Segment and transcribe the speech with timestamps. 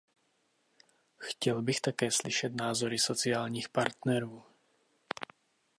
[1.17, 4.43] Chtěl bych také slyšet názory sociálních partnerů.